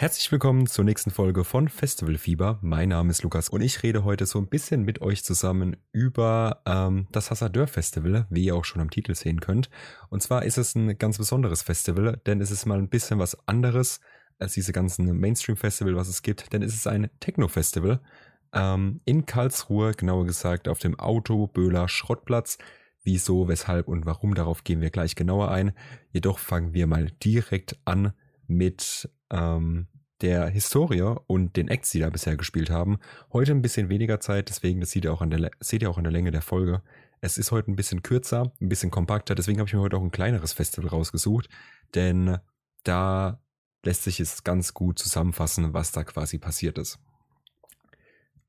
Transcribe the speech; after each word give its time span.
Herzlich 0.00 0.30
willkommen 0.30 0.68
zur 0.68 0.84
nächsten 0.84 1.10
Folge 1.10 1.42
von 1.42 1.68
Festival 1.68 2.18
Fieber. 2.18 2.60
Mein 2.62 2.90
Name 2.90 3.10
ist 3.10 3.24
Lukas 3.24 3.48
und 3.48 3.62
ich 3.62 3.82
rede 3.82 4.04
heute 4.04 4.26
so 4.26 4.38
ein 4.38 4.46
bisschen 4.46 4.84
mit 4.84 5.00
euch 5.00 5.24
zusammen 5.24 5.76
über 5.90 6.62
ähm, 6.66 7.08
das 7.10 7.32
Hassadeur 7.32 7.66
Festival, 7.66 8.24
wie 8.30 8.44
ihr 8.44 8.54
auch 8.54 8.64
schon 8.64 8.80
am 8.80 8.90
Titel 8.90 9.16
sehen 9.16 9.40
könnt. 9.40 9.70
Und 10.08 10.22
zwar 10.22 10.44
ist 10.44 10.56
es 10.56 10.76
ein 10.76 10.96
ganz 10.98 11.18
besonderes 11.18 11.62
Festival, 11.62 12.16
denn 12.26 12.40
es 12.40 12.52
ist 12.52 12.64
mal 12.64 12.78
ein 12.78 12.88
bisschen 12.88 13.18
was 13.18 13.36
anderes 13.48 13.98
als 14.38 14.52
diese 14.52 14.72
ganzen 14.72 15.18
Mainstream-Festival, 15.18 15.96
was 15.96 16.06
es 16.06 16.22
gibt, 16.22 16.52
denn 16.52 16.62
es 16.62 16.74
ist 16.74 16.86
ein 16.86 17.10
Techno-Festival 17.18 18.00
ähm, 18.52 19.00
in 19.04 19.26
Karlsruhe, 19.26 19.94
genauer 19.94 20.26
gesagt 20.26 20.68
auf 20.68 20.78
dem 20.78 20.96
Auto-Böhler 20.96 21.88
Schrottplatz. 21.88 22.58
Wieso, 23.02 23.48
weshalb 23.48 23.88
und 23.88 24.06
warum, 24.06 24.36
darauf 24.36 24.62
gehen 24.62 24.80
wir 24.80 24.90
gleich 24.90 25.16
genauer 25.16 25.50
ein. 25.50 25.72
Jedoch 26.12 26.38
fangen 26.38 26.72
wir 26.72 26.86
mal 26.86 27.10
direkt 27.20 27.80
an 27.84 28.12
mit 28.46 29.10
ähm, 29.30 29.88
der 30.20 30.48
Historie 30.48 31.14
und 31.26 31.56
den 31.56 31.68
Acts, 31.68 31.90
die 31.90 32.00
da 32.00 32.10
bisher 32.10 32.36
gespielt 32.36 32.70
haben. 32.70 32.98
Heute 33.32 33.52
ein 33.52 33.62
bisschen 33.62 33.88
weniger 33.88 34.20
Zeit, 34.20 34.48
deswegen, 34.48 34.80
das 34.80 34.90
seht 34.90 35.04
ihr 35.04 35.12
auch 35.12 35.22
an 35.22 35.30
der, 35.30 35.50
seht 35.60 35.82
ihr 35.82 35.90
auch 35.90 35.98
an 35.98 36.04
der 36.04 36.12
Länge 36.12 36.30
der 36.30 36.42
Folge. 36.42 36.82
Es 37.20 37.38
ist 37.38 37.52
heute 37.52 37.70
ein 37.70 37.76
bisschen 37.76 38.02
kürzer, 38.02 38.52
ein 38.60 38.68
bisschen 38.68 38.90
kompakter, 38.90 39.34
deswegen 39.34 39.58
habe 39.58 39.68
ich 39.68 39.74
mir 39.74 39.80
heute 39.80 39.96
auch 39.96 40.02
ein 40.02 40.10
kleineres 40.10 40.52
Festival 40.52 40.90
rausgesucht, 40.90 41.48
denn 41.94 42.38
da 42.84 43.40
lässt 43.84 44.04
sich 44.04 44.20
es 44.20 44.44
ganz 44.44 44.74
gut 44.74 44.98
zusammenfassen, 44.98 45.72
was 45.72 45.92
da 45.92 46.04
quasi 46.04 46.38
passiert 46.38 46.78
ist. 46.78 46.98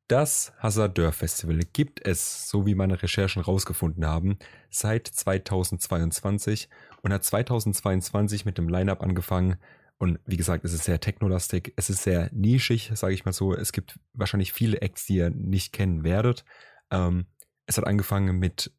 Das 0.08 0.54
Hasardeur 0.58 1.12
Festival 1.12 1.60
gibt 1.72 2.04
es, 2.04 2.50
so 2.50 2.66
wie 2.66 2.74
meine 2.74 3.00
Recherchen 3.00 3.44
rausgefunden 3.44 4.08
haben, 4.08 4.40
seit 4.72 5.08
2022 5.08 6.68
und 7.04 7.14
hat 7.14 7.24
2022 7.24 8.44
mit 8.44 8.58
dem 8.58 8.70
Lineup 8.70 9.04
angefangen, 9.04 9.58
und 10.00 10.18
wie 10.26 10.38
gesagt, 10.38 10.64
es 10.64 10.74
ist 10.74 10.86
sehr 10.86 11.02
technolastig, 11.02 11.74
es 11.76 11.90
ist 11.90 12.04
sehr 12.04 12.30
nischig, 12.32 12.90
sage 12.96 13.14
ich 13.14 13.26
mal 13.26 13.34
so. 13.34 13.54
Es 13.54 13.74
gibt 13.74 14.00
wahrscheinlich 14.14 14.54
viele 14.54 14.82
Acts, 14.82 15.06
die 15.06 15.18
ihr 15.18 15.30
nicht 15.30 15.74
kennen 15.74 16.06
werdet. 16.06 16.46
Ähm, 16.90 17.26
es 17.66 17.78
hat 17.78 17.86
angefangen 17.86 18.40
mit 18.40 18.72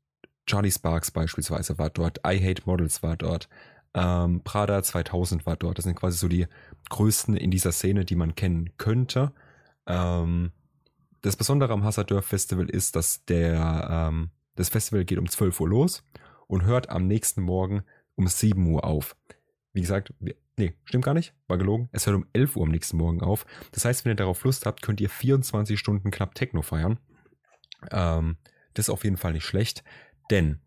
Charlie 0.47 0.71
Sparks 0.71 1.11
beispielsweise 1.11 1.79
war 1.79 1.91
dort, 1.91 2.21
I 2.27 2.43
Hate 2.43 2.63
Models 2.65 3.03
war 3.03 3.17
dort, 3.17 3.51
ähm, 3.93 4.41
Prada 4.45 4.83
2000 4.83 5.45
war 5.45 5.57
dort. 5.57 5.77
Das 5.77 5.85
sind 5.85 5.95
quasi 5.95 6.17
so 6.17 6.27
die 6.27 6.47
größten 6.89 7.37
in 7.37 7.51
dieser 7.51 7.73
Szene, 7.73 8.07
die 8.07 8.17
man 8.17 8.35
kennen 8.35 8.71
könnte. 8.79 9.33
Ähm, 9.87 10.53
das 11.21 11.37
Besondere 11.37 11.75
am 11.75 11.85
Hassadeur 11.85 12.23
Festival 12.23 12.71
ist, 12.71 12.97
dass 12.97 13.27
der, 13.27 14.09
ähm, 14.09 14.31
das 14.57 14.71
Festival 14.71 15.05
geht 15.05 15.19
um 15.19 15.29
12 15.29 15.61
Uhr 15.61 15.69
los 15.69 16.03
und 16.47 16.65
hört 16.65 16.89
am 16.89 17.07
nächsten 17.07 17.43
Morgen 17.43 17.83
um 18.15 18.27
7 18.27 18.67
Uhr 18.67 18.85
auf. 18.85 19.17
Wie 19.75 19.83
gesagt, 19.83 20.15
Nee, 20.61 20.75
stimmt 20.85 21.07
gar 21.07 21.15
nicht. 21.15 21.33
War 21.49 21.57
gelogen. 21.57 21.89
Es 21.91 22.07
hört 22.07 22.17
um 22.17 22.27
11 22.35 22.55
Uhr 22.55 22.65
am 22.65 22.71
nächsten 22.71 22.99
Morgen 22.99 23.23
auf. 23.23 23.47
Das 23.73 23.87
heißt, 23.87 24.05
wenn 24.05 24.13
ihr 24.13 24.17
darauf 24.17 24.45
Lust 24.45 24.67
habt, 24.67 24.83
könnt 24.83 25.01
ihr 25.01 25.09
24 25.09 25.81
Stunden 25.81 26.11
knapp 26.11 26.35
Techno 26.35 26.61
feiern. 26.61 26.99
Ähm, 27.91 28.37
das 28.75 28.89
ist 28.89 28.91
auf 28.91 29.05
jeden 29.05 29.17
Fall 29.17 29.33
nicht 29.33 29.47
schlecht. 29.47 29.83
Denn 30.31 30.61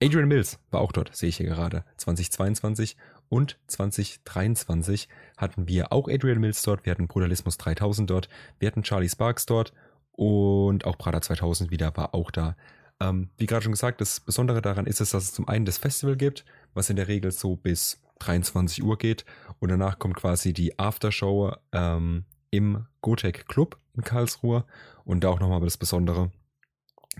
Adrian 0.00 0.28
Mills 0.28 0.60
war 0.70 0.80
auch 0.80 0.92
dort, 0.92 1.16
sehe 1.16 1.30
ich 1.30 1.38
hier 1.38 1.46
gerade. 1.46 1.84
2022 1.96 2.96
und 3.28 3.58
2023 3.66 5.08
hatten 5.36 5.66
wir 5.66 5.92
auch 5.92 6.08
Adrian 6.08 6.38
Mills 6.38 6.62
dort. 6.62 6.86
Wir 6.86 6.92
hatten 6.92 7.08
Brutalismus 7.08 7.58
3000 7.58 8.08
dort. 8.08 8.28
Wir 8.60 8.68
hatten 8.68 8.84
Charlie 8.84 9.08
Sparks 9.08 9.46
dort. 9.46 9.72
Und 10.12 10.84
auch 10.84 10.96
Prada 10.96 11.20
2000 11.20 11.72
wieder 11.72 11.96
war 11.96 12.14
auch 12.14 12.30
da. 12.30 12.56
Ähm, 13.00 13.30
wie 13.36 13.46
gerade 13.46 13.64
schon 13.64 13.72
gesagt, 13.72 14.00
das 14.00 14.20
Besondere 14.20 14.62
daran 14.62 14.86
ist 14.86 15.00
es, 15.00 15.10
dass 15.10 15.24
es 15.24 15.32
zum 15.32 15.48
einen 15.48 15.64
das 15.64 15.78
Festival 15.78 16.16
gibt, 16.16 16.44
was 16.72 16.88
in 16.88 16.94
der 16.94 17.08
Regel 17.08 17.32
so 17.32 17.56
bis 17.56 18.00
23 18.20 18.82
Uhr 18.84 18.96
geht 18.98 19.24
und 19.58 19.70
danach 19.70 19.98
kommt 19.98 20.16
quasi 20.16 20.52
die 20.52 20.78
Aftershow 20.78 21.54
ähm, 21.72 22.24
im 22.50 22.86
Gotec 23.00 23.46
Club 23.48 23.78
in 23.94 24.02
Karlsruhe 24.02 24.64
und 25.04 25.24
da 25.24 25.28
auch 25.30 25.40
nochmal 25.40 25.60
das 25.60 25.76
Besondere, 25.76 26.30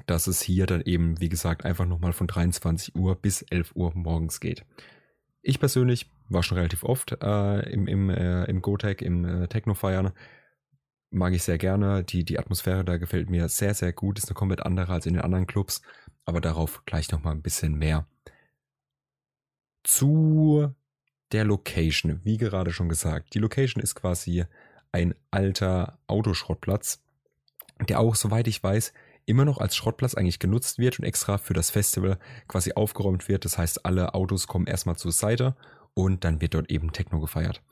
dass 0.06 0.26
es 0.26 0.40
hier 0.40 0.66
dann 0.66 0.82
eben, 0.82 1.20
wie 1.20 1.28
gesagt, 1.28 1.64
einfach 1.64 1.86
nochmal 1.86 2.12
von 2.12 2.26
23 2.26 2.94
Uhr 2.94 3.16
bis 3.16 3.42
11 3.42 3.72
Uhr 3.74 3.92
morgens 3.94 4.40
geht. 4.40 4.64
Ich 5.42 5.58
persönlich 5.58 6.10
war 6.28 6.42
schon 6.42 6.58
relativ 6.58 6.84
oft 6.84 7.16
äh, 7.22 7.70
im, 7.70 7.86
im, 7.86 8.10
äh, 8.10 8.44
im 8.44 8.62
Gotec, 8.62 9.02
im 9.02 9.24
äh, 9.24 9.48
Techno 9.48 9.74
feiern. 9.74 10.12
Mag 11.10 11.32
ich 11.32 11.42
sehr 11.42 11.58
gerne. 11.58 12.04
Die, 12.04 12.24
die 12.24 12.38
Atmosphäre 12.38 12.84
da 12.84 12.98
gefällt 12.98 13.30
mir 13.30 13.48
sehr, 13.48 13.74
sehr 13.74 13.92
gut. 13.92 14.18
Ist 14.18 14.28
eine 14.28 14.34
komplett 14.34 14.60
andere 14.60 14.92
als 14.92 15.06
in 15.06 15.14
den 15.14 15.22
anderen 15.22 15.46
Clubs. 15.46 15.82
Aber 16.24 16.40
darauf 16.40 16.84
gleich 16.84 17.10
nochmal 17.10 17.34
ein 17.34 17.42
bisschen 17.42 17.74
mehr. 17.74 18.06
Zu 19.82 20.72
der 21.32 21.44
Location, 21.44 22.20
wie 22.24 22.36
gerade 22.36 22.72
schon 22.72 22.88
gesagt. 22.88 23.34
Die 23.34 23.38
Location 23.38 23.82
ist 23.82 23.94
quasi 23.94 24.44
ein 24.92 25.14
alter 25.30 25.98
Autoschrottplatz, 26.06 27.02
der 27.88 28.00
auch, 28.00 28.14
soweit 28.14 28.48
ich 28.48 28.62
weiß, 28.62 28.92
immer 29.26 29.44
noch 29.44 29.58
als 29.58 29.76
Schrottplatz 29.76 30.14
eigentlich 30.14 30.38
genutzt 30.38 30.78
wird 30.78 30.98
und 30.98 31.04
extra 31.04 31.38
für 31.38 31.54
das 31.54 31.70
Festival 31.70 32.18
quasi 32.48 32.72
aufgeräumt 32.72 33.28
wird. 33.28 33.44
Das 33.44 33.58
heißt, 33.58 33.86
alle 33.86 34.14
Autos 34.14 34.46
kommen 34.46 34.66
erstmal 34.66 34.96
zur 34.96 35.12
Seite 35.12 35.54
und 35.94 36.24
dann 36.24 36.40
wird 36.40 36.54
dort 36.54 36.70
eben 36.70 36.92
Techno 36.92 37.20
gefeiert. 37.20 37.62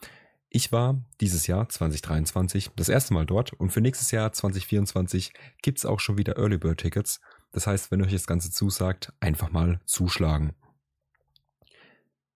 Ich 0.50 0.72
war 0.72 1.02
dieses 1.20 1.46
Jahr 1.46 1.68
2023 1.68 2.70
das 2.74 2.88
erste 2.88 3.12
Mal 3.12 3.26
dort 3.26 3.52
und 3.52 3.70
für 3.70 3.82
nächstes 3.82 4.10
Jahr 4.12 4.32
2024 4.32 5.32
gibt 5.62 5.78
es 5.78 5.84
auch 5.84 6.00
schon 6.00 6.16
wieder 6.16 6.38
Early 6.38 6.56
Bird 6.56 6.80
Tickets. 6.80 7.20
Das 7.52 7.66
heißt, 7.66 7.90
wenn 7.90 8.02
euch 8.02 8.12
das 8.12 8.26
Ganze 8.26 8.50
zusagt, 8.50 9.12
einfach 9.20 9.50
mal 9.50 9.80
zuschlagen. 9.84 10.54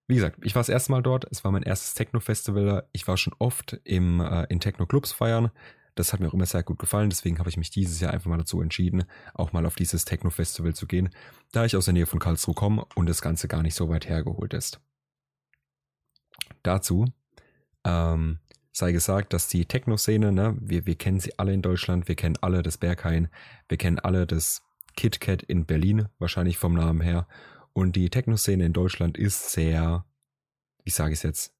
Wie 0.09 0.17
gesagt, 0.17 0.39
ich 0.43 0.55
war 0.55 0.61
das 0.61 0.69
erste 0.69 0.93
Mal 0.93 1.03
dort. 1.03 1.27
Es 1.31 1.45
war 1.45 1.53
mein 1.53 1.63
erstes 1.63 1.95
Techno-Festival. 1.95 2.89
Ich 2.93 3.07
war 3.07 3.17
schon 3.17 3.35
oft 3.39 3.81
im, 3.85 4.21
äh, 4.21 4.45
in 4.49 4.61
Techno-Clubs 4.61 5.13
feiern. 5.13 5.51
Das 5.95 6.13
hat 6.13 6.21
mir 6.21 6.29
auch 6.29 6.35
immer 6.35 6.47
sehr 6.47 6.63
gut 6.63 6.79
gefallen. 6.79 7.11
Deswegen 7.11 7.39
habe 7.39 7.51
ich 7.51 7.57
mich 7.57 7.71
dieses 7.71 8.01
Jahr 8.01 8.13
einfach 8.13 8.31
mal 8.31 8.39
dazu 8.39 8.61
entschieden, 8.61 9.05
auch 9.35 9.53
mal 9.53 9.67
auf 9.67 9.77
dieses 9.77 10.05
Techno-Festival 10.05 10.75
zu 10.75 10.87
gehen, 10.87 11.11
da 11.53 11.65
ich 11.65 11.77
aus 11.77 11.85
der 11.85 11.95
Nähe 11.95 12.07
von 12.07 12.19
Karlsruhe 12.19 12.55
komme 12.55 12.85
und 12.95 13.09
das 13.09 13.23
Ganze 13.23 13.49
gar 13.49 13.63
nicht 13.63 13.75
so 13.75 13.89
weit 13.89 14.09
hergeholt 14.09 14.55
ist. 14.55 14.81
Dazu 16.63 17.07
ähm, 17.85 18.39
sei 18.73 18.93
gesagt, 18.93 19.33
dass 19.33 19.49
die 19.49 19.67
Techno-Szene, 19.67 20.33
ne, 20.33 20.57
wir, 20.61 20.87
wir 20.87 20.95
kennen 20.95 21.21
sie 21.21 21.39
alle 21.39 21.53
in 21.53 21.63
Deutschland, 21.63 22.09
wir 22.09 22.17
kennen 22.17 22.39
alle 22.41 22.63
das 22.63 22.79
Berghain, 22.79 23.29
wir 23.69 23.77
kennen 23.77 23.99
alle 23.99 24.27
das 24.27 24.63
KitKat 24.97 25.43
in 25.43 25.67
Berlin, 25.67 26.09
wahrscheinlich 26.19 26.59
vom 26.59 26.75
Namen 26.75 27.01
her. 27.01 27.27
Und 27.73 27.97
die 27.97 28.11
Techno-Szene 28.11 28.67
in 28.67 28.73
Deutschland 28.73 29.17
ist 29.17 29.51
sehr, 29.51 30.05
wie 30.85 30.91
sage 30.91 31.13
ich 31.13 31.21
es 31.21 31.23
jetzt, 31.23 31.55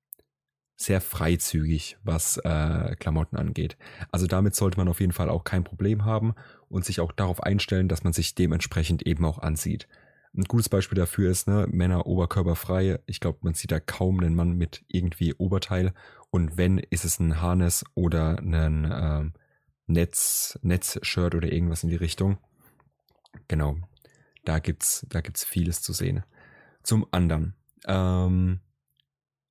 sehr 0.77 1.01
freizügig, 1.01 1.97
was 2.03 2.39
äh, 2.39 2.97
Klamotten 2.97 3.37
angeht. 3.37 3.77
Also 4.11 4.27
damit 4.27 4.55
sollte 4.55 4.79
man 4.79 4.89
auf 4.89 5.01
jeden 5.01 5.13
Fall 5.13 5.31
auch 5.31 5.45
kein 5.45 5.65
Problem 5.65 6.05
haben 6.05 6.35
und 6.69 6.85
sich 6.85 7.01
auch 7.01 7.13
darauf 7.13 7.43
einstellen, 7.43 7.89
dass 7.89 8.05
man 8.05 8.13
sich 8.13 8.35
dementsprechend 8.35 9.07
eben 9.07 9.25
auch 9.25 9.39
ansieht. 9.39 9.87
Ein 10.35 10.45
gutes 10.45 10.69
Beispiel 10.69 10.97
dafür 10.97 11.31
ist, 11.31 11.47
ne, 11.47 11.67
Männer 11.71 12.07
oberkörperfrei. 12.07 13.01
Ich 13.07 13.21
glaube, 13.21 13.39
man 13.43 13.55
sieht 13.55 13.71
da 13.71 13.81
kaum 13.81 14.19
einen 14.21 14.35
Mann 14.35 14.53
mit 14.53 14.83
irgendwie 14.89 15.35
Oberteil. 15.35 15.93
Und 16.31 16.57
wenn, 16.57 16.79
ist 16.79 17.05
es 17.05 17.21
ein 17.21 17.43
Harness 17.43 17.85
oder 17.95 18.39
ein 18.39 18.85
äh, 18.91 19.31
Netz, 19.87 20.59
Netzshirt 20.63 21.35
oder 21.35 21.53
irgendwas 21.53 21.83
in 21.85 21.91
die 21.91 21.97
Richtung. 21.97 22.39
Genau, 23.47 23.77
da 24.45 24.59
gibt's, 24.59 25.07
da 25.09 25.21
gibt's 25.21 25.45
vieles 25.45 25.83
zu 25.83 25.93
sehen. 25.93 26.25
Zum 26.83 27.07
anderen, 27.11 27.55
ähm, 27.87 28.61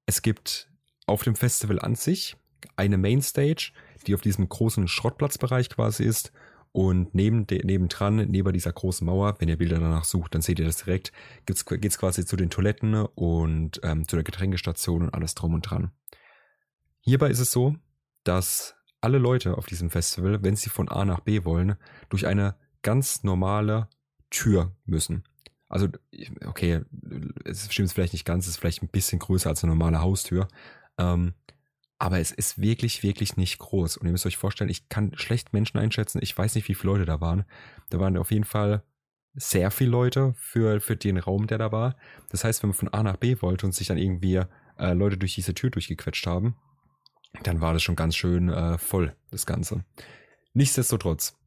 es 0.05 0.21
gibt 0.21 0.69
auf 1.05 1.23
dem 1.23 1.35
Festival 1.35 1.79
an 1.79 1.95
sich 1.95 2.37
eine 2.75 2.97
Mainstage, 2.97 3.71
die 4.05 4.15
auf 4.15 4.21
diesem 4.21 4.47
großen 4.47 4.87
Schrottplatzbereich 4.87 5.69
quasi 5.69 6.03
ist. 6.03 6.31
Und 6.73 7.13
neben 7.13 7.45
nebendran, 7.49 8.15
neben 8.15 8.53
dieser 8.53 8.71
großen 8.71 9.05
Mauer, 9.05 9.35
wenn 9.39 9.49
ihr 9.49 9.57
Bilder 9.57 9.79
danach 9.79 10.05
sucht, 10.05 10.33
dann 10.33 10.41
seht 10.41 10.57
ihr 10.57 10.65
das 10.65 10.77
direkt, 10.77 11.11
geht's, 11.45 11.65
geht's 11.65 11.97
quasi 11.97 12.25
zu 12.25 12.37
den 12.37 12.49
Toiletten 12.49 12.95
und 12.95 13.81
ähm, 13.83 14.07
zu 14.07 14.15
der 14.15 14.23
Getränkestation 14.23 15.01
und 15.01 15.13
alles 15.13 15.35
drum 15.35 15.53
und 15.53 15.69
dran. 15.69 15.91
Hierbei 17.01 17.29
ist 17.29 17.39
es 17.39 17.51
so, 17.51 17.75
dass 18.23 18.75
alle 19.01 19.17
Leute 19.17 19.57
auf 19.57 19.65
diesem 19.65 19.89
Festival, 19.89 20.43
wenn 20.43 20.55
sie 20.55 20.69
von 20.69 20.87
A 20.87 21.03
nach 21.03 21.19
B 21.19 21.43
wollen, 21.43 21.75
durch 22.07 22.25
eine 22.25 22.55
ganz 22.83 23.23
normale 23.23 23.89
Tür 24.31 24.75
müssen. 24.85 25.23
Also, 25.69 25.87
okay, 26.45 26.81
es 27.45 27.71
stimmt 27.71 27.93
vielleicht 27.93 28.13
nicht 28.13 28.25
ganz, 28.25 28.45
es 28.45 28.51
ist 28.51 28.57
vielleicht 28.57 28.81
ein 28.81 28.89
bisschen 28.89 29.19
größer 29.19 29.49
als 29.49 29.63
eine 29.63 29.73
normale 29.73 30.01
Haustür. 30.01 30.47
Ähm, 30.97 31.33
aber 31.97 32.19
es 32.19 32.31
ist 32.31 32.59
wirklich, 32.59 33.03
wirklich 33.03 33.37
nicht 33.37 33.59
groß. 33.59 33.97
Und 33.97 34.07
ihr 34.07 34.11
müsst 34.11 34.25
euch 34.25 34.37
vorstellen, 34.37 34.71
ich 34.71 34.89
kann 34.89 35.11
schlecht 35.15 35.53
Menschen 35.53 35.77
einschätzen. 35.77 36.19
Ich 36.21 36.35
weiß 36.35 36.55
nicht, 36.55 36.67
wie 36.67 36.73
viele 36.73 36.93
Leute 36.93 37.05
da 37.05 37.21
waren. 37.21 37.45
Da 37.91 37.99
waren 37.99 38.17
auf 38.17 38.31
jeden 38.31 38.43
Fall 38.43 38.83
sehr 39.33 39.71
viele 39.71 39.91
Leute 39.91 40.33
für, 40.35 40.81
für 40.81 40.95
den 40.95 41.17
Raum, 41.17 41.47
der 41.47 41.59
da 41.59 41.71
war. 41.71 41.95
Das 42.29 42.43
heißt, 42.43 42.63
wenn 42.63 42.71
man 42.71 42.77
von 42.77 42.89
A 42.89 43.03
nach 43.03 43.17
B 43.17 43.41
wollte 43.41 43.65
und 43.65 43.73
sich 43.73 43.87
dann 43.87 43.97
irgendwie 43.97 44.41
äh, 44.77 44.93
Leute 44.93 45.17
durch 45.17 45.35
diese 45.35 45.53
Tür 45.53 45.69
durchgequetscht 45.69 46.25
haben, 46.25 46.55
dann 47.43 47.61
war 47.61 47.73
das 47.73 47.83
schon 47.83 47.95
ganz 47.95 48.15
schön 48.15 48.49
äh, 48.49 48.77
voll, 48.77 49.15
das 49.29 49.45
Ganze. 49.45 49.85
Nichtsdestotrotz, 50.53 51.37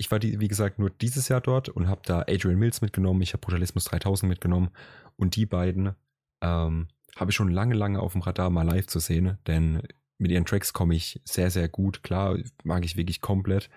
ich 0.00 0.10
war, 0.10 0.18
die, 0.18 0.40
wie 0.40 0.48
gesagt, 0.48 0.78
nur 0.78 0.88
dieses 0.88 1.28
Jahr 1.28 1.42
dort 1.42 1.68
und 1.68 1.86
habe 1.86 2.00
da 2.06 2.20
Adrian 2.20 2.58
Mills 2.58 2.80
mitgenommen, 2.80 3.20
ich 3.20 3.34
habe 3.34 3.42
Brutalismus 3.42 3.84
3000 3.84 4.30
mitgenommen 4.30 4.70
und 5.16 5.36
die 5.36 5.44
beiden 5.44 5.94
ähm, 6.40 6.88
habe 7.16 7.30
ich 7.30 7.36
schon 7.36 7.50
lange, 7.50 7.74
lange 7.74 8.00
auf 8.00 8.12
dem 8.12 8.22
Radar 8.22 8.48
mal 8.48 8.62
live 8.62 8.86
zu 8.86 8.98
sehen, 8.98 9.36
denn 9.46 9.82
mit 10.16 10.30
ihren 10.30 10.46
Tracks 10.46 10.72
komme 10.72 10.94
ich 10.94 11.20
sehr, 11.26 11.50
sehr 11.50 11.68
gut 11.68 12.02
klar, 12.02 12.38
mag 12.64 12.86
ich 12.86 12.96
wirklich 12.96 13.20
komplett. 13.20 13.68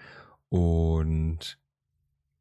Und 0.48 1.60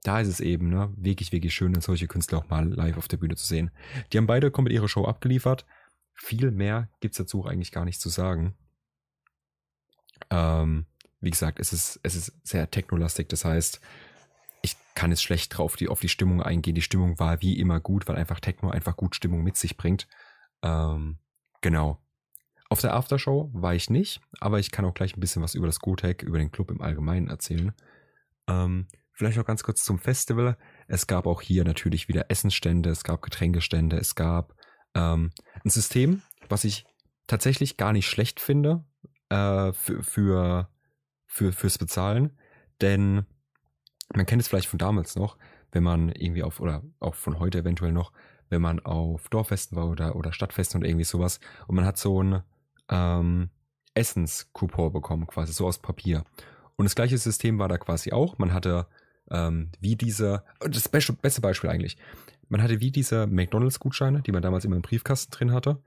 da 0.04 0.20
ist 0.20 0.28
es 0.28 0.38
eben, 0.38 0.68
ne, 0.68 0.94
wirklich, 0.96 1.32
wirklich 1.32 1.52
schön, 1.52 1.74
solche 1.80 2.06
Künstler 2.06 2.38
auch 2.38 2.48
mal 2.48 2.68
live 2.68 2.98
auf 2.98 3.08
der 3.08 3.16
Bühne 3.16 3.34
zu 3.34 3.46
sehen. 3.46 3.72
Die 4.12 4.18
haben 4.18 4.28
beide 4.28 4.52
komplett 4.52 4.76
ihre 4.76 4.88
Show 4.88 5.06
abgeliefert. 5.06 5.66
Viel 6.14 6.52
mehr 6.52 6.88
gibt 7.00 7.14
es 7.14 7.18
dazu 7.18 7.46
eigentlich 7.46 7.72
gar 7.72 7.84
nicht 7.84 8.00
zu 8.00 8.10
sagen. 8.10 8.54
Ähm, 10.30 10.86
wie 11.22 11.30
gesagt, 11.30 11.60
es 11.60 11.72
ist, 11.72 12.00
es 12.02 12.14
ist 12.14 12.32
sehr 12.42 12.70
technolastig, 12.70 13.28
das 13.28 13.44
heißt, 13.44 13.80
ich 14.62 14.76
kann 14.94 15.10
jetzt 15.10 15.22
schlecht 15.22 15.56
drauf 15.56 15.76
die, 15.76 15.88
auf 15.88 16.00
die 16.00 16.08
Stimmung 16.08 16.42
eingehen. 16.42 16.74
Die 16.74 16.82
Stimmung 16.82 17.18
war 17.18 17.42
wie 17.42 17.58
immer 17.58 17.80
gut, 17.80 18.06
weil 18.06 18.16
einfach 18.16 18.40
Techno 18.40 18.70
einfach 18.70 18.96
gut 18.96 19.16
Stimmung 19.16 19.42
mit 19.42 19.56
sich 19.56 19.76
bringt. 19.76 20.06
Ähm, 20.62 21.18
genau. 21.60 21.98
Auf 22.68 22.80
der 22.80 22.94
Aftershow 22.94 23.50
war 23.52 23.74
ich 23.74 23.90
nicht, 23.90 24.20
aber 24.40 24.58
ich 24.58 24.70
kann 24.70 24.84
auch 24.84 24.94
gleich 24.94 25.16
ein 25.16 25.20
bisschen 25.20 25.42
was 25.42 25.54
über 25.54 25.66
das 25.66 25.80
Gotec, 25.80 26.22
über 26.22 26.38
den 26.38 26.52
Club 26.52 26.70
im 26.70 26.80
Allgemeinen 26.80 27.28
erzählen. 27.28 27.72
Ähm, 28.48 28.86
vielleicht 29.12 29.36
noch 29.36 29.44
ganz 29.44 29.62
kurz 29.62 29.84
zum 29.84 29.98
Festival. 29.98 30.56
Es 30.86 31.06
gab 31.06 31.26
auch 31.26 31.42
hier 31.42 31.64
natürlich 31.64 32.08
wieder 32.08 32.30
Essensstände, 32.30 32.90
es 32.90 33.04
gab 33.04 33.20
Getränkestände, 33.20 33.96
es 33.96 34.14
gab 34.14 34.54
ähm, 34.94 35.32
ein 35.64 35.70
System, 35.70 36.22
was 36.48 36.64
ich 36.64 36.86
tatsächlich 37.26 37.76
gar 37.76 37.92
nicht 37.92 38.08
schlecht 38.08 38.40
finde 38.40 38.84
äh, 39.28 39.72
für, 39.72 40.02
für, 40.02 40.68
für, 41.32 41.52
fürs 41.52 41.78
Bezahlen. 41.78 42.36
Denn 42.82 43.24
man 44.14 44.26
kennt 44.26 44.42
es 44.42 44.48
vielleicht 44.48 44.68
von 44.68 44.78
damals 44.78 45.16
noch, 45.16 45.38
wenn 45.72 45.82
man 45.82 46.10
irgendwie 46.10 46.42
auf, 46.42 46.60
oder 46.60 46.82
auch 47.00 47.14
von 47.14 47.38
heute 47.38 47.60
eventuell 47.60 47.92
noch, 47.92 48.12
wenn 48.50 48.60
man 48.60 48.80
auf 48.80 49.30
Dorffesten 49.30 49.76
war 49.76 49.88
oder, 49.88 50.14
oder 50.14 50.34
Stadtfesten 50.34 50.80
oder 50.80 50.88
irgendwie 50.88 51.06
sowas 51.06 51.40
und 51.66 51.76
man 51.76 51.86
hat 51.86 51.96
so 51.96 52.22
ein 52.22 52.42
ähm, 52.90 53.48
Essenskupon 53.94 54.92
bekommen, 54.92 55.26
quasi 55.26 55.54
so 55.54 55.66
aus 55.66 55.78
Papier. 55.78 56.24
Und 56.76 56.84
das 56.84 56.94
gleiche 56.94 57.16
System 57.16 57.58
war 57.58 57.68
da 57.68 57.78
quasi 57.78 58.12
auch. 58.12 58.36
Man 58.36 58.52
hatte 58.52 58.86
ähm, 59.30 59.70
wie 59.80 59.96
diese, 59.96 60.44
das 60.60 60.90
beste, 60.90 61.14
beste 61.14 61.40
Beispiel 61.40 61.70
eigentlich, 61.70 61.96
man 62.50 62.62
hatte 62.62 62.80
wie 62.80 62.90
diese 62.90 63.26
McDonalds-Gutscheine, 63.26 64.20
die 64.20 64.32
man 64.32 64.42
damals 64.42 64.66
immer 64.66 64.76
im 64.76 64.82
Briefkasten 64.82 65.30
drin 65.30 65.52
hatte, 65.52 65.82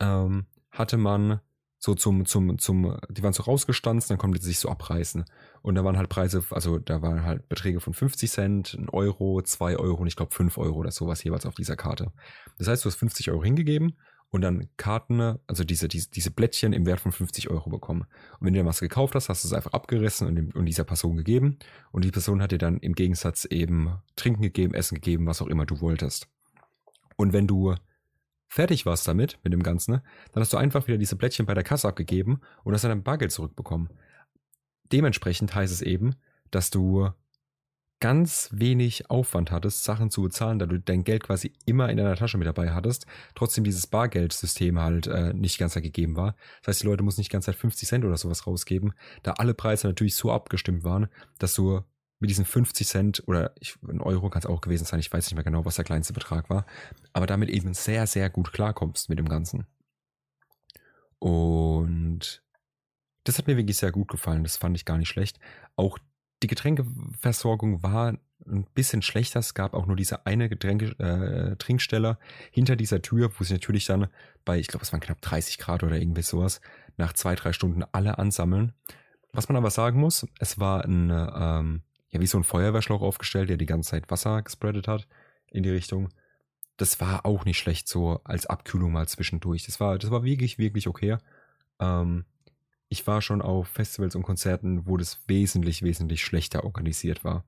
ähm, 0.00 0.46
hatte 0.70 0.96
man 0.96 1.40
so 1.78 1.94
zum, 1.94 2.26
zum, 2.26 2.58
zum, 2.58 2.96
die 3.08 3.22
waren 3.22 3.32
so 3.32 3.44
rausgestanzt, 3.44 4.10
dann 4.10 4.18
konnten 4.18 4.36
die 4.38 4.44
sich 4.44 4.58
so 4.58 4.68
abreißen. 4.68 5.24
Und 5.62 5.74
da 5.76 5.84
waren 5.84 5.96
halt 5.96 6.08
Preise, 6.08 6.44
also 6.50 6.78
da 6.78 7.02
waren 7.02 7.22
halt 7.22 7.48
Beträge 7.48 7.80
von 7.80 7.94
50 7.94 8.30
Cent, 8.30 8.76
1 8.78 8.92
Euro, 8.92 9.40
2 9.42 9.76
Euro 9.76 10.02
und 10.02 10.08
ich 10.08 10.16
glaube 10.16 10.34
5 10.34 10.58
Euro 10.58 10.76
oder 10.76 10.90
sowas 10.90 11.22
jeweils 11.22 11.46
auf 11.46 11.54
dieser 11.54 11.76
Karte. 11.76 12.12
Das 12.58 12.68
heißt, 12.68 12.84
du 12.84 12.88
hast 12.88 12.96
50 12.96 13.30
Euro 13.30 13.44
hingegeben 13.44 13.96
und 14.30 14.42
dann 14.42 14.68
Karten, 14.76 15.38
also 15.46 15.64
diese, 15.64 15.88
diese, 15.88 16.10
diese 16.10 16.30
Blättchen 16.30 16.72
im 16.72 16.84
Wert 16.84 17.00
von 17.00 17.12
50 17.12 17.48
Euro 17.48 17.70
bekommen. 17.70 18.02
Und 18.38 18.46
wenn 18.46 18.52
du 18.52 18.58
dann 18.58 18.66
was 18.66 18.80
gekauft 18.80 19.14
hast, 19.14 19.28
hast 19.28 19.44
du 19.44 19.48
es 19.48 19.54
einfach 19.54 19.72
abgerissen 19.72 20.26
und, 20.26 20.34
dem, 20.36 20.50
und 20.50 20.66
dieser 20.66 20.84
Person 20.84 21.16
gegeben. 21.16 21.58
Und 21.92 22.04
die 22.04 22.10
Person 22.10 22.42
hat 22.42 22.52
dir 22.52 22.58
dann 22.58 22.78
im 22.78 22.94
Gegensatz 22.94 23.44
eben 23.46 23.98
Trinken 24.16 24.42
gegeben, 24.42 24.74
Essen 24.74 24.96
gegeben, 24.96 25.26
was 25.26 25.40
auch 25.40 25.46
immer 25.46 25.64
du 25.64 25.80
wolltest. 25.80 26.28
Und 27.16 27.32
wenn 27.32 27.46
du 27.46 27.74
fertig 28.48 28.86
warst 28.86 29.06
damit, 29.06 29.38
mit 29.44 29.52
dem 29.52 29.62
Ganzen, 29.62 30.00
dann 30.32 30.40
hast 30.40 30.52
du 30.52 30.56
einfach 30.56 30.86
wieder 30.88 30.98
diese 30.98 31.16
Blättchen 31.16 31.46
bei 31.46 31.54
der 31.54 31.64
Kasse 31.64 31.86
abgegeben 31.86 32.40
und 32.64 32.74
hast 32.74 32.82
dann 32.82 32.90
ein 32.90 33.02
Bargeld 33.02 33.30
zurückbekommen. 33.30 33.90
Dementsprechend 34.90 35.54
heißt 35.54 35.72
es 35.72 35.82
eben, 35.82 36.14
dass 36.50 36.70
du 36.70 37.10
ganz 38.00 38.48
wenig 38.52 39.10
Aufwand 39.10 39.50
hattest, 39.50 39.84
Sachen 39.84 40.10
zu 40.10 40.22
bezahlen, 40.22 40.58
da 40.58 40.66
du 40.66 40.78
dein 40.78 41.04
Geld 41.04 41.24
quasi 41.24 41.52
immer 41.66 41.88
in 41.90 41.96
deiner 41.96 42.14
Tasche 42.14 42.38
mit 42.38 42.46
dabei 42.46 42.70
hattest, 42.70 43.06
trotzdem 43.34 43.64
dieses 43.64 43.86
Bargeldsystem 43.86 44.78
halt 44.78 45.08
äh, 45.08 45.34
nicht 45.34 45.58
ganz 45.58 45.74
gegeben 45.74 46.16
war. 46.16 46.36
Das 46.60 46.68
heißt, 46.68 46.82
die 46.82 46.86
Leute 46.86 47.02
mussten 47.02 47.20
nicht 47.20 47.32
ganz 47.32 47.46
halt 47.48 47.56
50 47.56 47.88
Cent 47.88 48.04
oder 48.04 48.16
sowas 48.16 48.46
rausgeben, 48.46 48.94
da 49.24 49.32
alle 49.32 49.54
Preise 49.54 49.88
natürlich 49.88 50.14
so 50.14 50.30
abgestimmt 50.30 50.84
waren, 50.84 51.08
dass 51.38 51.54
du 51.54 51.82
mit 52.20 52.30
diesen 52.30 52.44
50 52.44 52.86
Cent 52.86 53.22
oder 53.26 53.52
ich, 53.60 53.76
ein 53.82 54.00
Euro 54.00 54.30
kann 54.30 54.40
es 54.40 54.46
auch 54.46 54.60
gewesen 54.60 54.84
sein, 54.84 55.00
ich 55.00 55.12
weiß 55.12 55.26
nicht 55.26 55.34
mehr 55.34 55.44
genau, 55.44 55.64
was 55.64 55.76
der 55.76 55.84
kleinste 55.84 56.12
Betrag 56.12 56.50
war, 56.50 56.66
aber 57.12 57.26
damit 57.26 57.48
eben 57.48 57.74
sehr, 57.74 58.06
sehr 58.06 58.30
gut 58.30 58.52
klarkommst 58.52 59.08
mit 59.08 59.18
dem 59.18 59.28
Ganzen. 59.28 59.66
Und 61.18 62.42
das 63.24 63.38
hat 63.38 63.46
mir 63.46 63.56
wirklich 63.56 63.76
sehr 63.76 63.92
gut 63.92 64.08
gefallen, 64.08 64.42
das 64.42 64.56
fand 64.56 64.76
ich 64.76 64.84
gar 64.84 64.98
nicht 64.98 65.08
schlecht. 65.08 65.38
Auch 65.76 65.98
die 66.42 66.46
Getränkeversorgung 66.46 67.82
war 67.82 68.16
ein 68.46 68.66
bisschen 68.74 69.02
schlechter. 69.02 69.40
Es 69.40 69.54
gab 69.54 69.74
auch 69.74 69.86
nur 69.86 69.96
diese 69.96 70.26
eine 70.26 70.48
Getränke, 70.48 70.86
äh, 70.98 71.56
Trinkstelle 71.56 72.18
hinter 72.50 72.76
dieser 72.76 73.02
Tür, 73.02 73.30
wo 73.36 73.44
sich 73.44 73.52
natürlich 73.52 73.86
dann 73.86 74.08
bei, 74.44 74.58
ich 74.58 74.68
glaube, 74.68 74.84
es 74.84 74.92
waren 74.92 75.00
knapp 75.00 75.20
30 75.20 75.58
Grad 75.58 75.82
oder 75.82 75.96
irgendwie 75.96 76.22
sowas, 76.22 76.60
nach 76.96 77.12
zwei, 77.12 77.34
drei 77.34 77.52
Stunden 77.52 77.84
alle 77.92 78.18
ansammeln. 78.18 78.72
Was 79.32 79.48
man 79.48 79.56
aber 79.56 79.70
sagen 79.70 80.00
muss, 80.00 80.26
es 80.38 80.58
war 80.58 80.84
ein 80.84 81.10
ähm, 81.10 81.82
ja, 82.10 82.20
wie 82.20 82.26
so 82.26 82.38
ein 82.38 82.44
Feuerwehrschlauch 82.44 83.02
aufgestellt, 83.02 83.50
der 83.50 83.56
die 83.56 83.66
ganze 83.66 83.90
Zeit 83.90 84.10
Wasser 84.10 84.42
gespreadet 84.42 84.88
hat 84.88 85.06
in 85.50 85.62
die 85.62 85.70
Richtung. 85.70 86.08
Das 86.76 87.00
war 87.00 87.26
auch 87.26 87.44
nicht 87.44 87.58
schlecht 87.58 87.88
so 87.88 88.20
als 88.24 88.46
Abkühlung 88.46 88.92
mal 88.92 89.08
zwischendurch. 89.08 89.66
Das 89.66 89.80
war, 89.80 89.98
das 89.98 90.10
war 90.10 90.22
wirklich, 90.24 90.58
wirklich 90.58 90.86
okay. 90.86 91.18
Ähm, 91.80 92.24
ich 92.88 93.06
war 93.06 93.20
schon 93.20 93.42
auf 93.42 93.68
Festivals 93.68 94.14
und 94.14 94.22
Konzerten, 94.22 94.86
wo 94.86 94.96
das 94.96 95.20
wesentlich, 95.26 95.82
wesentlich 95.82 96.24
schlechter 96.24 96.64
organisiert 96.64 97.24
war. 97.24 97.44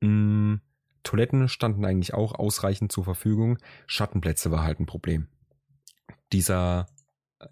Mm, 0.00 0.56
Toiletten 1.02 1.48
standen 1.48 1.84
eigentlich 1.84 2.14
auch 2.14 2.34
ausreichend 2.34 2.90
zur 2.90 3.04
Verfügung. 3.04 3.58
Schattenplätze 3.86 4.50
war 4.50 4.64
halt 4.64 4.80
ein 4.80 4.86
Problem. 4.86 5.28
Dieser, 6.32 6.86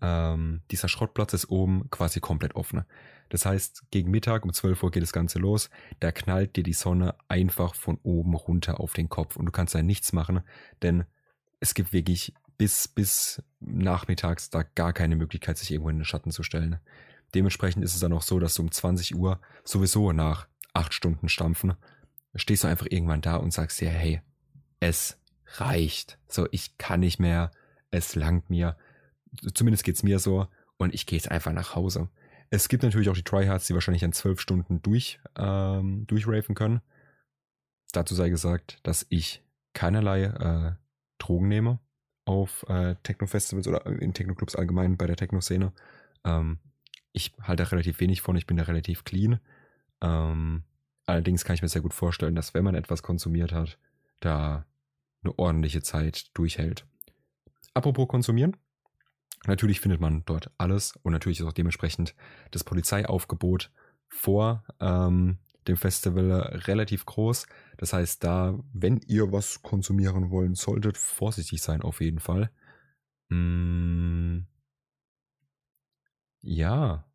ähm, 0.00 0.62
dieser 0.70 0.88
Schrottplatz 0.88 1.32
ist 1.32 1.50
oben 1.50 1.90
quasi 1.90 2.20
komplett 2.20 2.54
offen. 2.56 2.84
Das 3.28 3.46
heißt, 3.46 3.90
gegen 3.90 4.10
Mittag 4.10 4.44
um 4.44 4.52
12 4.52 4.82
Uhr 4.82 4.90
geht 4.90 5.02
das 5.02 5.12
Ganze 5.12 5.38
los. 5.38 5.70
Da 6.00 6.12
knallt 6.12 6.56
dir 6.56 6.62
die 6.62 6.72
Sonne 6.72 7.14
einfach 7.28 7.74
von 7.74 7.98
oben 8.02 8.34
runter 8.34 8.80
auf 8.80 8.92
den 8.92 9.08
Kopf 9.08 9.36
und 9.36 9.46
du 9.46 9.52
kannst 9.52 9.74
da 9.74 9.82
nichts 9.82 10.12
machen, 10.12 10.42
denn 10.82 11.04
es 11.60 11.74
gibt 11.74 11.92
wirklich 11.92 12.34
bis, 12.56 12.88
bis 12.88 13.42
nachmittags 13.60 14.50
da 14.50 14.62
gar 14.62 14.92
keine 14.92 15.16
Möglichkeit, 15.16 15.58
sich 15.58 15.70
irgendwo 15.70 15.90
in 15.90 15.98
den 15.98 16.04
Schatten 16.04 16.30
zu 16.30 16.42
stellen. 16.42 16.78
Dementsprechend 17.34 17.84
ist 17.84 17.94
es 17.94 18.00
dann 18.00 18.12
auch 18.12 18.22
so, 18.22 18.38
dass 18.38 18.54
du 18.54 18.62
um 18.62 18.70
20 18.70 19.16
Uhr 19.16 19.40
sowieso 19.64 20.12
nach 20.12 20.46
acht 20.72 20.94
Stunden 20.94 21.28
Stampfen 21.28 21.74
stehst 22.36 22.64
du 22.64 22.68
einfach 22.68 22.86
irgendwann 22.88 23.20
da 23.20 23.36
und 23.36 23.52
sagst 23.52 23.80
dir, 23.80 23.90
hey, 23.90 24.20
es 24.80 25.20
reicht. 25.56 26.18
So, 26.28 26.48
ich 26.50 26.78
kann 26.78 27.00
nicht 27.00 27.20
mehr, 27.20 27.50
es 27.90 28.14
langt 28.14 28.50
mir. 28.50 28.76
Zumindest 29.54 29.84
geht's 29.84 30.02
mir 30.02 30.18
so 30.18 30.46
und 30.76 30.94
ich 30.94 31.06
gehe 31.06 31.16
jetzt 31.18 31.30
einfach 31.30 31.52
nach 31.52 31.74
Hause. 31.74 32.08
Es 32.50 32.68
gibt 32.68 32.82
natürlich 32.82 33.08
auch 33.08 33.16
die 33.16 33.22
Tryhards, 33.22 33.66
die 33.66 33.74
wahrscheinlich 33.74 34.04
an 34.04 34.12
zwölf 34.12 34.40
Stunden 34.40 34.82
durch, 34.82 35.18
ähm, 35.36 36.06
durchraven 36.06 36.54
können. 36.54 36.80
Dazu 37.92 38.14
sei 38.14 38.28
gesagt, 38.28 38.78
dass 38.82 39.06
ich 39.08 39.42
keinerlei 39.72 40.24
äh, 40.24 40.72
Drogen 41.18 41.48
nehme 41.48 41.78
auf 42.26 42.64
äh, 42.68 42.96
Techno-Festivals 43.02 43.68
oder 43.68 43.86
in 43.86 44.14
Techno-Clubs 44.14 44.56
allgemein 44.56 44.96
bei 44.96 45.06
der 45.06 45.16
Techno-Szene. 45.16 45.72
Ähm, 46.24 46.58
ich 47.12 47.32
halte 47.40 47.62
da 47.62 47.68
relativ 47.68 48.00
wenig 48.00 48.22
von, 48.22 48.36
ich 48.36 48.46
bin 48.46 48.56
da 48.56 48.64
relativ 48.64 49.04
clean. 49.04 49.40
Ähm, 50.00 50.64
allerdings 51.06 51.44
kann 51.44 51.54
ich 51.54 51.62
mir 51.62 51.68
sehr 51.68 51.82
gut 51.82 51.94
vorstellen, 51.94 52.34
dass 52.34 52.54
wenn 52.54 52.64
man 52.64 52.74
etwas 52.74 53.02
konsumiert 53.02 53.52
hat, 53.52 53.78
da 54.20 54.66
eine 55.22 55.38
ordentliche 55.38 55.82
Zeit 55.82 56.30
durchhält. 56.34 56.86
Apropos 57.72 58.08
konsumieren, 58.08 58.56
Natürlich 59.46 59.80
findet 59.80 60.00
man 60.00 60.24
dort 60.24 60.50
alles 60.58 60.94
und 61.02 61.12
natürlich 61.12 61.40
ist 61.40 61.46
auch 61.46 61.52
dementsprechend 61.52 62.14
das 62.50 62.64
Polizeiaufgebot 62.64 63.70
vor 64.08 64.64
ähm, 64.80 65.38
dem 65.68 65.76
Festival 65.76 66.30
relativ 66.66 67.06
groß. 67.06 67.46
Das 67.76 67.92
heißt, 67.92 68.22
da, 68.22 68.58
wenn 68.72 69.00
ihr 69.06 69.32
was 69.32 69.62
konsumieren 69.62 70.30
wollen 70.30 70.54
solltet, 70.54 70.96
vorsichtig 70.96 71.62
sein 71.62 71.82
auf 71.82 72.00
jeden 72.00 72.20
Fall. 72.20 72.50
Mm, 73.30 74.46
ja. 76.42 77.06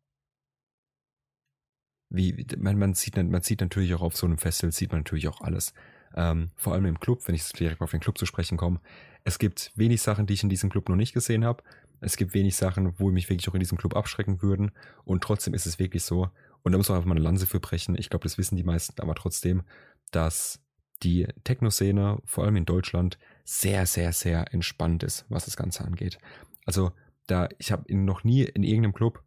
Wie, 2.12 2.44
man, 2.58 2.78
man, 2.78 2.94
sieht, 2.94 3.16
man 3.16 3.42
sieht 3.42 3.60
natürlich 3.60 3.94
auch 3.94 4.02
auf 4.02 4.16
so 4.16 4.26
einem 4.26 4.38
Festival, 4.38 4.72
sieht 4.72 4.90
man 4.90 5.00
natürlich 5.00 5.28
auch 5.28 5.40
alles. 5.42 5.72
Ähm, 6.16 6.50
vor 6.56 6.72
allem 6.72 6.86
im 6.86 6.98
Club, 6.98 7.26
wenn 7.26 7.36
ich 7.36 7.48
direkt 7.52 7.80
auf 7.80 7.92
den 7.92 8.00
Club 8.00 8.18
zu 8.18 8.26
sprechen 8.26 8.58
komme. 8.58 8.80
Es 9.22 9.38
gibt 9.38 9.70
wenig 9.76 10.02
Sachen, 10.02 10.26
die 10.26 10.34
ich 10.34 10.42
in 10.42 10.48
diesem 10.48 10.70
Club 10.70 10.88
noch 10.88 10.96
nicht 10.96 11.12
gesehen 11.12 11.44
habe. 11.44 11.62
Es 12.00 12.16
gibt 12.16 12.34
wenig 12.34 12.56
Sachen, 12.56 12.98
wo 12.98 13.10
mich 13.10 13.28
wirklich 13.28 13.48
auch 13.48 13.54
in 13.54 13.60
diesem 13.60 13.78
Club 13.78 13.96
abschrecken 13.96 14.42
würden. 14.42 14.72
Und 15.04 15.22
trotzdem 15.22 15.54
ist 15.54 15.66
es 15.66 15.78
wirklich 15.78 16.02
so. 16.02 16.30
Und 16.62 16.72
da 16.72 16.78
muss 16.78 16.88
man 16.88 16.96
einfach 16.96 17.08
mal 17.08 17.14
eine 17.14 17.24
Lanze 17.24 17.46
für 17.46 17.60
brechen. 17.60 17.96
Ich 17.98 18.10
glaube, 18.10 18.24
das 18.24 18.38
wissen 18.38 18.56
die 18.56 18.64
meisten, 18.64 19.00
aber 19.00 19.14
trotzdem, 19.14 19.62
dass 20.10 20.60
die 21.02 21.26
Techno-Szene, 21.44 22.18
vor 22.24 22.44
allem 22.44 22.56
in 22.56 22.66
Deutschland, 22.66 23.18
sehr, 23.44 23.86
sehr, 23.86 24.12
sehr 24.12 24.52
entspannt 24.52 25.02
ist, 25.02 25.24
was 25.28 25.46
das 25.46 25.56
Ganze 25.56 25.84
angeht. 25.84 26.18
Also, 26.66 26.92
da, 27.26 27.48
ich 27.58 27.72
habe 27.72 27.94
noch 27.94 28.24
nie 28.24 28.42
in 28.42 28.62
irgendeinem 28.62 28.92
Club, 28.92 29.22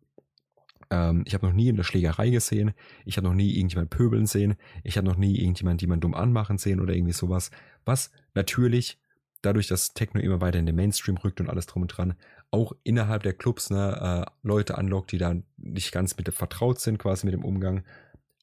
ähm, 0.89 1.24
ich 1.25 1.34
habe 1.34 1.48
noch 1.48 1.53
nie 1.53 1.70
eine 1.70 1.84
Schlägerei 1.84 2.30
gesehen, 2.30 2.74
ich 3.06 3.18
habe 3.18 3.27
noch 3.27 3.34
nie 3.34 3.56
irgendjemand 3.56 3.89
pöbeln 3.89 4.25
sehen, 4.25 4.56
ich 4.84 4.98
habe 4.98 5.08
noch 5.08 5.18
nie 5.18 5.39
irgendjemand 5.39 5.82
jemand 5.82 6.03
dumm 6.03 6.13
anmachen 6.13 6.58
sehen 6.58 6.80
oder 6.80 6.94
irgendwie 6.94 7.13
sowas, 7.13 7.50
was 7.86 8.12
natürlich 8.34 9.00
dadurch, 9.44 9.68
dass 9.68 9.94
Techno 9.94 10.20
immer 10.20 10.42
weiter 10.42 10.58
in 10.58 10.66
den 10.66 10.76
Mainstream 10.76 11.18
rückt 11.18 11.40
und 11.40 11.50
alles 11.50 11.68
drum 11.68 11.84
und 11.84 11.90
dran, 11.90 12.16
auch 12.50 12.74
innerhalb 12.84 13.24
der 13.24 13.34
Clubs 13.34 13.70
ne, 13.70 14.26
äh, 14.28 14.32
Leute 14.42 14.78
anlockt, 14.78 15.12
die 15.12 15.18
da 15.18 15.36
nicht 15.58 15.92
ganz 15.92 16.18
mit 16.18 16.34
vertraut 16.34 16.80
sind, 16.80 16.98
quasi 16.98 17.26
mit 17.26 17.34
dem 17.34 17.46
Umgang. 17.46 17.84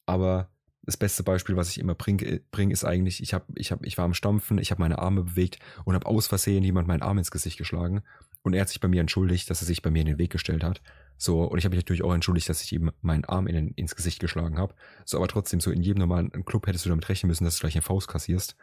Aber 0.07 0.51
das 0.83 0.97
beste 0.97 1.23
Beispiel, 1.23 1.57
was 1.57 1.71
ich 1.71 1.79
immer 1.79 1.95
bringe, 1.95 2.41
bring, 2.51 2.71
ist 2.71 2.85
eigentlich, 2.85 3.23
ich, 3.23 3.35
hab, 3.35 3.47
ich, 3.55 3.71
hab, 3.71 3.85
ich 3.85 3.99
war 3.99 4.05
am 4.05 4.15
Stampfen, 4.15 4.59
ich 4.59 4.71
habe 4.71 4.81
meine 4.81 4.99
Arme 4.99 5.23
bewegt 5.23 5.59
und 5.85 5.95
habe 5.95 6.07
aus 6.07 6.27
Versehen 6.27 6.65
jemand 6.65 6.89
meinen 6.89 7.03
Arm 7.03 7.19
ins 7.19 7.31
Gesicht 7.31 7.59
geschlagen. 7.59 8.03
Und 8.43 8.55
er 8.55 8.63
hat 8.63 8.69
sich 8.69 8.81
bei 8.81 8.89
mir 8.89 9.01
entschuldigt, 9.01 9.51
dass 9.51 9.63
er 9.63 9.67
sich 9.67 9.83
bei 9.83 9.91
mir 9.91 10.01
in 10.01 10.07
den 10.07 10.19
Weg 10.19 10.31
gestellt 10.31 10.65
hat. 10.65 10.81
So, 11.19 11.45
und 11.45 11.59
ich 11.59 11.65
habe 11.65 11.77
mich 11.77 11.85
natürlich 11.85 12.03
auch 12.03 12.15
entschuldigt, 12.15 12.49
dass 12.49 12.63
ich 12.63 12.73
ihm 12.73 12.91
meinen 13.03 13.27
Arm 13.27 13.47
in 13.47 13.55
den, 13.55 13.69
ins 13.75 13.95
Gesicht 13.95 14.21
geschlagen 14.21 14.59
habe. 14.59 14.75
So, 15.05 15.19
aber 15.19 15.29
trotzdem, 15.29 15.61
so 15.61 15.71
in 15.71 15.83
jedem 15.83 16.01
normalen 16.01 16.31
Club 16.47 16.67
hättest 16.67 16.87
du 16.87 16.89
damit 16.89 17.09
rechnen 17.11 17.29
müssen, 17.29 17.45
dass 17.45 17.57
du 17.57 17.61
gleich 17.61 17.75
eine 17.75 17.83
Faust 17.83 18.09
kassierst. 18.09 18.57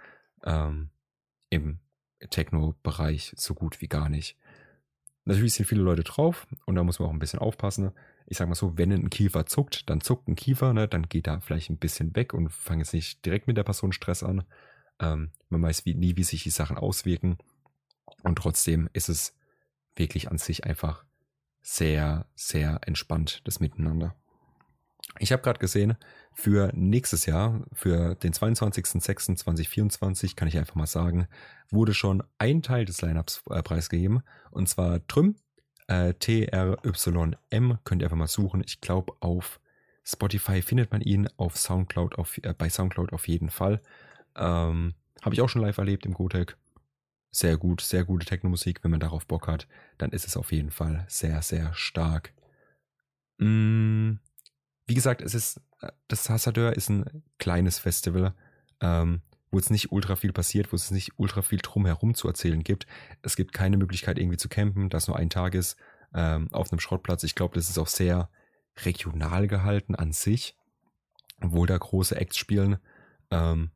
Ähm, 0.43 0.89
Im 1.49 1.79
Techno-Bereich 2.29 3.33
so 3.35 3.53
gut 3.53 3.81
wie 3.81 3.87
gar 3.87 4.09
nicht. 4.09 4.37
Natürlich 5.25 5.55
sind 5.55 5.65
viele 5.65 5.81
Leute 5.81 6.03
drauf 6.03 6.47
und 6.65 6.75
da 6.75 6.83
muss 6.83 6.99
man 6.99 7.09
auch 7.09 7.13
ein 7.13 7.19
bisschen 7.19 7.39
aufpassen. 7.39 7.91
Ich 8.27 8.37
sag 8.37 8.47
mal 8.47 8.55
so, 8.55 8.77
wenn 8.77 8.91
ein 8.91 9.09
Kiefer 9.09 9.45
zuckt, 9.45 9.89
dann 9.89 10.01
zuckt 10.01 10.27
ein 10.27 10.35
Kiefer, 10.35 10.73
ne, 10.73 10.87
dann 10.87 11.09
geht 11.09 11.27
da 11.27 11.39
vielleicht 11.41 11.69
ein 11.69 11.77
bisschen 11.77 12.15
weg 12.15 12.33
und 12.33 12.49
fange 12.49 12.81
jetzt 12.81 12.93
nicht 12.93 13.25
direkt 13.25 13.47
mit 13.47 13.57
der 13.57 13.63
Person 13.63 13.91
Stress 13.91 14.23
an. 14.23 14.43
Ähm, 14.99 15.31
man 15.49 15.61
weiß 15.61 15.85
wie, 15.85 15.95
nie, 15.95 16.15
wie 16.15 16.23
sich 16.23 16.43
die 16.43 16.49
Sachen 16.49 16.77
auswirken. 16.77 17.37
Und 18.23 18.37
trotzdem 18.37 18.89
ist 18.93 19.09
es 19.09 19.35
wirklich 19.95 20.31
an 20.31 20.37
sich 20.37 20.63
einfach 20.63 21.03
sehr, 21.61 22.25
sehr 22.35 22.79
entspannt, 22.85 23.41
das 23.43 23.59
Miteinander. 23.59 24.15
Ich 25.19 25.31
habe 25.31 25.41
gerade 25.41 25.59
gesehen, 25.59 25.95
für 26.33 26.71
nächstes 26.73 27.25
Jahr, 27.25 27.63
für 27.73 28.15
den 28.15 28.33
22.06.2024, 28.33 30.35
kann 30.35 30.47
ich 30.47 30.57
einfach 30.57 30.75
mal 30.75 30.85
sagen, 30.85 31.27
wurde 31.69 31.93
schon 31.93 32.23
ein 32.37 32.61
Teil 32.61 32.85
des 32.85 33.01
Lineups 33.01 33.43
äh, 33.49 33.63
preisgegeben. 33.63 34.21
Und 34.51 34.69
zwar 34.69 35.05
Trüm, 35.07 35.35
äh, 35.87 36.13
T-R-Y-M, 36.13 37.77
könnt 37.83 38.01
ihr 38.01 38.05
einfach 38.05 38.17
mal 38.17 38.27
suchen. 38.27 38.61
Ich 38.65 38.81
glaube, 38.81 39.13
auf 39.19 39.59
Spotify 40.03 40.61
findet 40.61 40.91
man 40.91 41.01
ihn, 41.01 41.27
auf 41.37 41.57
Soundcloud, 41.57 42.17
auf, 42.17 42.37
äh, 42.43 42.53
bei 42.57 42.69
Soundcloud 42.69 43.13
auf 43.13 43.27
jeden 43.27 43.49
Fall. 43.49 43.81
Ähm, 44.35 44.93
habe 45.21 45.33
ich 45.33 45.41
auch 45.41 45.49
schon 45.49 45.63
live 45.63 45.79
erlebt 45.79 46.05
im 46.05 46.13
Gotek 46.13 46.55
sehr 47.37 47.57
gut, 47.57 47.81
sehr 47.81 48.03
gute 48.03 48.25
Techno-Musik. 48.25 48.83
Wenn 48.83 48.91
man 48.91 48.99
darauf 48.99 49.25
Bock 49.25 49.47
hat, 49.47 49.67
dann 49.97 50.11
ist 50.11 50.27
es 50.27 50.37
auf 50.37 50.51
jeden 50.51 50.71
Fall 50.71 51.05
sehr, 51.07 51.41
sehr 51.41 51.73
stark. 51.73 52.33
Mm, 53.37 54.13
wie 54.87 54.93
gesagt, 54.93 55.21
es 55.21 55.35
ist, 55.35 55.61
äh, 55.81 55.91
das 56.07 56.29
Hassadeur 56.29 56.75
ist 56.75 56.89
ein 56.89 57.23
kleines 57.37 57.77
Festival, 57.77 58.33
ähm, 58.81 59.21
wo 59.51 59.59
es 59.59 59.69
nicht 59.69 59.91
ultra 59.91 60.15
viel 60.15 60.33
passiert, 60.33 60.71
wo 60.71 60.75
es 60.75 60.91
nicht 60.91 61.11
ultra 61.17 61.41
viel 61.41 61.59
drumherum 61.59 62.15
zu 62.15 62.27
erzählen 62.27 62.63
gibt. 62.63 62.87
Es 63.21 63.35
gibt 63.35 63.53
keine 63.53 63.77
Möglichkeit 63.77 64.17
irgendwie 64.17 64.37
zu 64.37 64.49
campen, 64.49 64.89
da 64.89 64.97
es 64.97 65.07
nur 65.07 65.17
ein 65.17 65.29
Tag 65.29 65.55
ist, 65.55 65.77
ähm, 66.13 66.47
auf 66.51 66.71
einem 66.71 66.79
Schrottplatz. 66.79 67.23
Ich 67.23 67.35
glaube, 67.35 67.55
das 67.55 67.69
ist 67.69 67.77
auch 67.77 67.87
sehr 67.87 68.29
regional 68.85 69.47
gehalten 69.47 69.95
an 69.95 70.11
sich, 70.11 70.57
obwohl 71.41 71.67
da 71.67 71.77
große 71.77 72.15
Acts 72.15 72.37
spielen. 72.37 72.77
Ähm, 73.31 73.71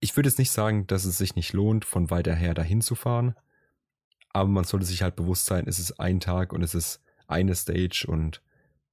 ich 0.00 0.16
würde 0.16 0.28
jetzt 0.28 0.38
nicht 0.38 0.50
sagen, 0.50 0.86
dass 0.86 1.04
es 1.04 1.16
sich 1.16 1.34
nicht 1.34 1.52
lohnt, 1.52 1.84
von 1.84 2.10
weiter 2.10 2.34
her 2.34 2.54
dahin 2.54 2.82
zu 2.82 2.94
fahren. 2.94 3.34
Aber 4.30 4.48
man 4.48 4.64
sollte 4.64 4.86
sich 4.86 5.02
halt 5.02 5.16
bewusst 5.16 5.46
sein, 5.46 5.66
es 5.66 5.78
ist 5.78 5.98
ein 6.00 6.20
Tag 6.20 6.52
und 6.52 6.62
es 6.62 6.74
ist 6.74 7.02
eine 7.26 7.54
Stage 7.54 8.06
und 8.06 8.42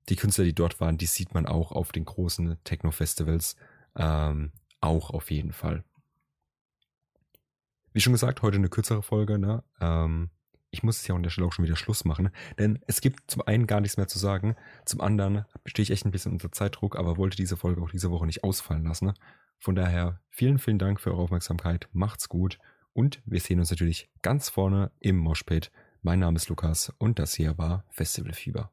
die 0.10 0.16
Künstler, 0.16 0.46
die 0.46 0.56
dort 0.56 0.80
waren, 0.80 0.98
die 0.98 1.06
sieht 1.06 1.34
man 1.34 1.46
auch 1.46 1.72
auf 1.72 1.92
den 1.92 2.06
großen 2.06 2.58
Techno-Festivals. 2.64 3.56
Ähm, 3.96 4.52
auch 4.80 5.12
auf 5.12 5.32
jeden 5.32 5.54
Fall. 5.54 5.84
Wie 7.94 8.02
schon 8.02 8.14
gesagt, 8.14 8.42
heute 8.42 8.58
eine 8.58 8.70
kürzere 8.70 9.04
Folge, 9.04 9.38
ne? 9.38 9.64
Ähm, 9.80 10.30
ich 10.72 10.84
muss 10.84 11.02
es 11.02 11.08
ja 11.08 11.14
an 11.14 11.24
der 11.24 11.30
Stelle 11.30 11.48
auch 11.48 11.52
schon 11.52 11.66
wieder 11.66 11.76
Schluss 11.76 12.06
machen, 12.06 12.30
denn 12.58 12.80
es 12.88 13.02
gibt 13.02 13.30
zum 13.30 13.42
einen 13.46 13.68
gar 13.68 13.82
nichts 13.82 13.98
mehr 13.98 14.08
zu 14.08 14.18
sagen, 14.18 14.56
zum 14.86 15.02
anderen 15.02 15.46
stehe 15.66 15.84
ich 15.84 15.92
echt 15.92 16.06
ein 16.06 16.12
bisschen 16.12 16.32
unter 16.32 16.52
Zeitdruck, 16.52 16.96
aber 16.96 17.18
wollte 17.18 17.36
diese 17.36 17.58
Folge 17.58 17.82
auch 17.82 17.92
diese 17.92 18.10
Woche 18.10 18.26
nicht 18.26 18.46
ausfallen 18.46 18.86
lassen. 18.86 19.14
Von 19.60 19.76
daher 19.76 20.22
vielen, 20.30 20.60
vielen 20.60 20.80
Dank 20.80 21.02
für 21.02 21.12
eure 21.12 21.24
Aufmerksamkeit. 21.24 21.90
Macht's 21.92 22.30
gut 22.30 22.58
und 22.94 23.22
wir 23.26 23.42
sehen 23.42 23.60
uns 23.60 23.70
natürlich 23.70 24.10
ganz 24.22 24.50
vorne 24.50 24.92
im 25.00 25.18
Moshpit. 25.18 25.72
Mein 26.02 26.20
Name 26.20 26.38
ist 26.38 26.48
Lukas 26.48 26.94
und 26.98 27.20
das 27.20 27.34
hier 27.34 27.58
war 27.58 27.84
Festivalfieber. 27.90 28.72